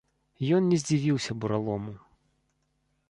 Ён 0.59 0.69
не 0.71 0.79
здзівіўся 0.83 1.31
буралому. 1.45 1.93